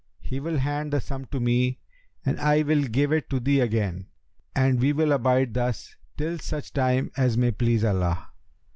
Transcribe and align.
He 0.19 0.39
will 0.39 0.57
hand 0.57 0.91
the 0.93 0.99
sum 0.99 1.25
to 1.25 1.39
me, 1.39 1.77
and 2.25 2.39
I 2.39 2.63
will 2.63 2.85
give 2.85 3.11
it 3.11 3.29
to 3.29 3.39
thee 3.39 3.59
again, 3.59 4.07
and 4.55 4.79
we 4.79 4.93
will 4.93 5.11
abide 5.11 5.53
thus 5.53 5.95
till 6.17 6.39
such 6.39 6.73
time 6.73 7.11
as 7.17 7.37
may 7.37 7.51
please 7.51 7.83
Allah.' 7.85 8.29